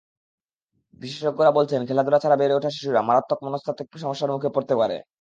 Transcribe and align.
বিশেষজ্ঞরা 1.01 1.51
বলছেন, 1.51 1.79
খেলাধুলা 1.85 2.19
ছাড়া 2.19 2.37
বেড়ে 2.37 2.53
ওঠা 2.55 2.69
শিশুরা 2.69 3.01
মারাত্মক 3.01 3.39
মনস্তাত্ত্বিক 3.43 3.87
সমস্যার 3.95 4.33
মুখে 4.33 4.49
পড়তে 4.55 4.73
পারে। 4.75 4.97